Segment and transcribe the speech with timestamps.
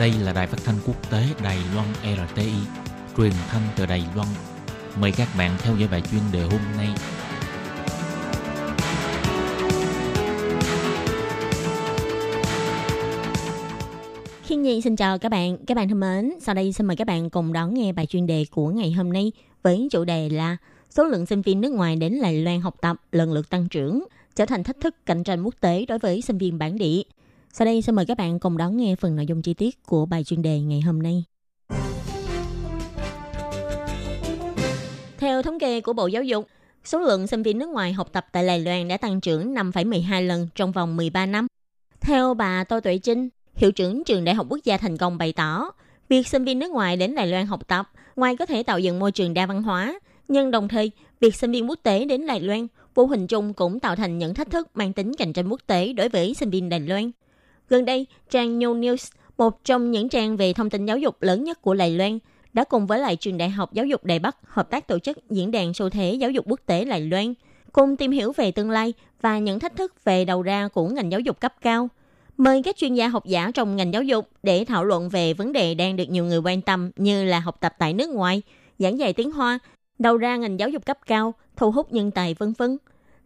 [0.00, 2.52] Đây là đài phát thanh quốc tế Đài Loan RTI,
[3.16, 4.28] truyền thanh từ Đài Loan.
[5.00, 6.88] Mời các bạn theo dõi bài chuyên đề hôm nay.
[14.42, 16.32] Khiên Nhi xin chào các bạn, các bạn thân mến.
[16.40, 19.12] Sau đây xin mời các bạn cùng đón nghe bài chuyên đề của ngày hôm
[19.12, 20.56] nay với chủ đề là
[20.90, 24.04] số lượng sinh viên nước ngoài đến Đài Loan học tập lần lượt tăng trưởng,
[24.36, 27.02] trở thành thách thức cạnh tranh quốc tế đối với sinh viên bản địa.
[27.52, 30.06] Sau đây xin mời các bạn cùng đón nghe phần nội dung chi tiết của
[30.06, 31.24] bài chuyên đề ngày hôm nay.
[35.18, 36.46] Theo thống kê của Bộ Giáo dục,
[36.84, 40.26] số lượng sinh viên nước ngoài học tập tại Đài Loan đã tăng trưởng 5,12
[40.26, 41.46] lần trong vòng 13 năm.
[42.00, 45.32] Theo bà Tô Tuệ Trinh, hiệu trưởng trường Đại học Quốc gia Thành Công bày
[45.32, 45.70] tỏ,
[46.08, 48.98] việc sinh viên nước ngoài đến Đài Loan học tập ngoài có thể tạo dựng
[48.98, 50.90] môi trường đa văn hóa, nhưng đồng thời,
[51.20, 54.34] việc sinh viên quốc tế đến Đài Loan vô hình chung cũng tạo thành những
[54.34, 57.10] thách thức mang tính cạnh tranh quốc tế đối với sinh viên Đài Loan.
[57.68, 61.44] Gần đây, trang New News, một trong những trang về thông tin giáo dục lớn
[61.44, 62.18] nhất của Đài Loan,
[62.52, 65.30] đã cùng với lại trường Đại học Giáo dục Đài Bắc hợp tác tổ chức
[65.30, 67.34] diễn đàn xu thế giáo dục quốc tế Đài Loan,
[67.72, 71.12] cùng tìm hiểu về tương lai và những thách thức về đầu ra của ngành
[71.12, 71.88] giáo dục cấp cao.
[72.36, 75.52] Mời các chuyên gia học giả trong ngành giáo dục để thảo luận về vấn
[75.52, 78.42] đề đang được nhiều người quan tâm như là học tập tại nước ngoài,
[78.78, 79.58] giảng dạy tiếng Hoa,
[79.98, 82.78] đầu ra ngành giáo dục cấp cao, thu hút nhân tài vân vân.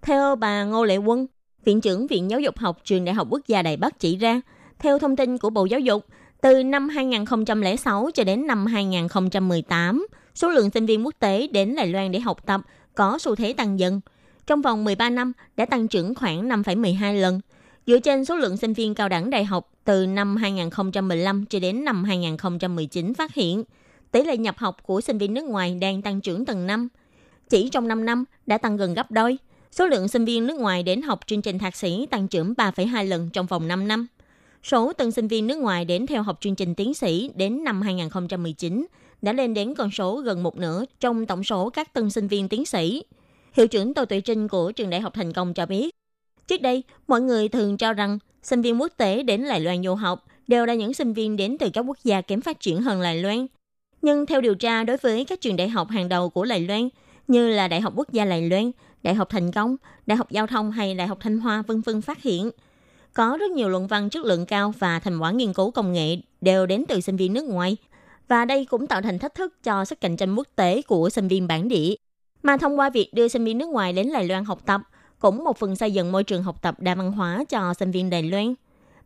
[0.03, 1.27] Theo bà Ngô Lệ Quân,
[1.65, 4.41] Viện trưởng Viện Giáo dục học Trường Đại học Quốc gia Đài Bắc chỉ ra,
[4.79, 6.07] theo thông tin của Bộ Giáo dục,
[6.41, 11.87] từ năm 2006 cho đến năm 2018, số lượng sinh viên quốc tế đến Đài
[11.87, 12.61] Loan để học tập
[12.95, 14.01] có xu thế tăng dần.
[14.47, 17.41] Trong vòng 13 năm đã tăng trưởng khoảng 5,12 lần.
[17.87, 21.85] Dựa trên số lượng sinh viên cao đẳng đại học từ năm 2015 cho đến
[21.85, 23.65] năm 2019 phát hiện,
[24.11, 26.89] tỷ lệ nhập học của sinh viên nước ngoài đang tăng trưởng từng năm.
[27.51, 29.39] Chỉ trong 5 năm đã tăng gần gấp đôi–
[29.73, 33.09] Số lượng sinh viên nước ngoài đến học chương trình thạc sĩ tăng trưởng 3,2
[33.09, 34.07] lần trong vòng 5 năm.
[34.63, 37.83] Số tân sinh viên nước ngoài đến theo học chương trình tiến sĩ đến năm
[37.83, 38.87] 2019
[39.23, 42.49] đã lên đến con số gần một nửa trong tổng số các tân sinh viên
[42.49, 43.03] tiến sĩ.
[43.53, 45.95] Hiệu trưởng Tô Tuệ Trinh của Trường Đại học Thành Công cho biết,
[46.49, 49.95] trước đây, mọi người thường cho rằng sinh viên quốc tế đến Đài Loan du
[49.95, 53.03] học đều là những sinh viên đến từ các quốc gia kém phát triển hơn
[53.03, 53.47] Đài Loan.
[54.03, 56.89] Nhưng theo điều tra đối với các trường đại học hàng đầu của Đài Loan,
[57.33, 58.71] như là Đại học Quốc gia Đài Loan,
[59.03, 59.77] Đại học Thành Công,
[60.07, 62.51] Đại học Giao thông hay Đại học Thanh Hoa vân vân phát hiện
[63.15, 66.17] có rất nhiều luận văn chất lượng cao và thành quả nghiên cứu công nghệ
[66.41, 67.77] đều đến từ sinh viên nước ngoài.
[68.29, 71.29] Và đây cũng tạo thành thách thức cho sức cạnh tranh quốc tế của sinh
[71.29, 71.95] viên bản địa.
[72.43, 74.81] Mà thông qua việc đưa sinh viên nước ngoài đến Đài Loan học tập,
[75.19, 78.11] cũng một phần xây dựng môi trường học tập đa văn hóa cho sinh viên
[78.11, 78.55] Đài Loan.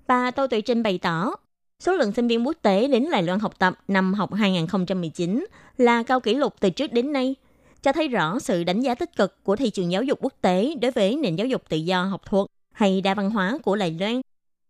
[0.06, 1.34] Bà Tô Tuệ Trinh bày tỏ,
[1.80, 5.46] số lượng sinh viên quốc tế đến Đài Loan học tập năm học 2019
[5.78, 7.34] là cao kỷ lục từ trước đến nay–
[7.86, 10.74] cho thấy rõ sự đánh giá tích cực của thị trường giáo dục quốc tế
[10.80, 13.96] đối với nền giáo dục tự do học thuật hay đa văn hóa của Đài
[14.00, 14.20] Loan.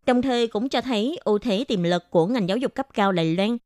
[0.06, 3.12] Đồng thời cũng cho thấy ưu thế tiềm lực của ngành giáo dục cấp cao
[3.12, 3.56] Đài Loan.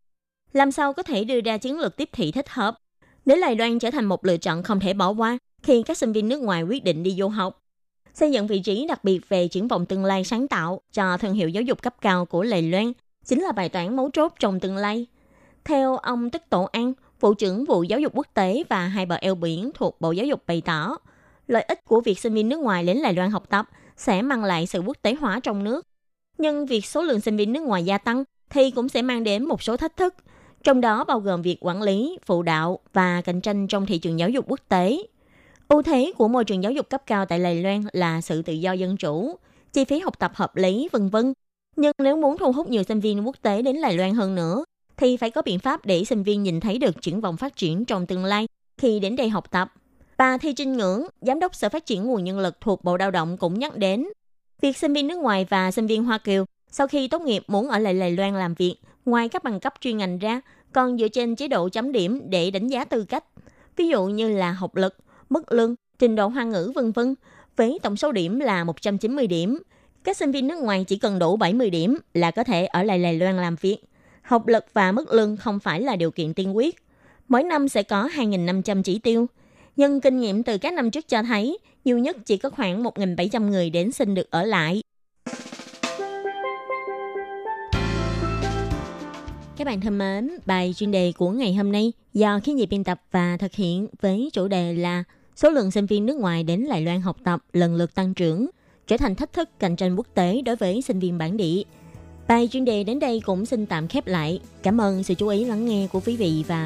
[0.53, 2.79] Làm sao có thể đưa ra chiến lược tiếp thị thích hợp
[3.27, 6.13] để Đài Loan trở thành một lựa chọn không thể bỏ qua khi các sinh
[6.13, 7.63] viên nước ngoài quyết định đi du học.
[8.15, 11.35] Xây dựng vị trí đặc biệt về triển vọng tương lai sáng tạo cho thương
[11.35, 12.93] hiệu giáo dục cấp cao của Đài Loan
[13.25, 15.07] chính là bài toán mấu chốt trong tương lai.
[15.65, 19.17] Theo ông Tức Tổ An, Vụ trưởng Vụ Giáo dục Quốc tế và hai bờ
[19.17, 20.97] eo biển thuộc Bộ Giáo dục bày tỏ,
[21.47, 24.45] lợi ích của việc sinh viên nước ngoài đến Đài Loan học tập sẽ mang
[24.45, 25.87] lại sự quốc tế hóa trong nước.
[26.39, 29.45] Nhưng việc số lượng sinh viên nước ngoài gia tăng thì cũng sẽ mang đến
[29.45, 30.15] một số thách thức,
[30.63, 34.19] trong đó bao gồm việc quản lý, phụ đạo và cạnh tranh trong thị trường
[34.19, 34.99] giáo dục quốc tế.
[35.69, 38.53] Ưu thế của môi trường giáo dục cấp cao tại Đài Loan là sự tự
[38.53, 39.37] do dân chủ,
[39.73, 41.33] chi phí học tập hợp lý, vân vân.
[41.77, 44.65] Nhưng nếu muốn thu hút nhiều sinh viên quốc tế đến Đài Loan hơn nữa,
[45.01, 47.85] thì phải có biện pháp để sinh viên nhìn thấy được triển vọng phát triển
[47.85, 48.47] trong tương lai
[48.79, 49.73] khi đến đây học tập.
[50.19, 53.11] Bà Thi Trinh Ngưỡng, Giám đốc Sở Phát triển Nguồn Nhân lực thuộc Bộ Đào
[53.11, 54.07] động cũng nhắc đến,
[54.61, 57.69] việc sinh viên nước ngoài và sinh viên Hoa Kiều sau khi tốt nghiệp muốn
[57.69, 60.41] ở lại Lài Loan làm việc, ngoài các bằng cấp chuyên ngành ra,
[60.73, 63.25] còn dựa trên chế độ chấm điểm để đánh giá tư cách.
[63.77, 64.97] Ví dụ như là học lực,
[65.31, 67.15] mức lương, trình độ hoa ngữ vân vân
[67.57, 69.59] với tổng số điểm là 190 điểm.
[70.05, 72.99] Các sinh viên nước ngoài chỉ cần đủ 70 điểm là có thể ở lại
[72.99, 73.79] Lài Loan làm việc
[74.31, 76.77] học lực và mức lương không phải là điều kiện tiên quyết.
[77.29, 79.27] Mỗi năm sẽ có 2.500 chỉ tiêu.
[79.77, 83.51] Nhưng kinh nghiệm từ các năm trước cho thấy, nhiều nhất chỉ có khoảng 1.700
[83.51, 84.83] người đến xin được ở lại.
[89.57, 92.85] Các bạn thân mến, bài chuyên đề của ngày hôm nay do khí nhị biên
[92.85, 95.05] tập và thực hiện với chủ đề là
[95.37, 98.47] số lượng sinh viên nước ngoài đến Đài Loan học tập lần lượt tăng trưởng,
[98.87, 101.63] trở thành thách thức cạnh tranh quốc tế đối với sinh viên bản địa.
[102.31, 104.41] Bài chuyên đề đến đây cũng xin tạm khép lại.
[104.63, 106.59] Cảm ơn sự chú ý lắng nghe của quý vị và